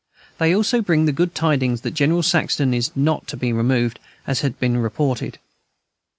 They 0.39 0.55
also 0.55 0.81
bring 0.81 1.05
the 1.05 1.11
good 1.11 1.35
tidings 1.35 1.81
that 1.81 1.91
General 1.93 2.23
Saxton 2.23 2.73
is 2.73 2.89
not 2.95 3.27
to 3.27 3.37
be 3.37 3.53
removed, 3.53 3.99
as 4.25 4.39
had 4.41 4.59
been 4.59 4.77
reported. 4.79 5.37